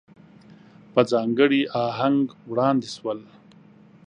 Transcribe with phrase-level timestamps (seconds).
[0.93, 3.19] په ځانګړي آهنګ وړاندې شول.